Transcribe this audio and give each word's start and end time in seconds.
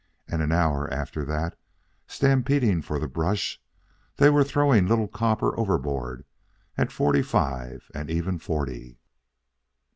And 0.27 0.41
an 0.41 0.51
hour 0.51 0.91
after 0.91 1.23
that, 1.25 1.55
stampeding 2.07 2.81
for 2.81 2.97
the 2.97 3.07
brush, 3.07 3.61
they 4.15 4.31
were 4.31 4.43
throwing 4.43 4.87
Little 4.87 5.07
Copper 5.07 5.55
overboard 5.59 6.25
at 6.75 6.91
forty 6.91 7.21
five 7.21 7.87
and 7.93 8.09
even 8.09 8.39
forty. 8.39 8.97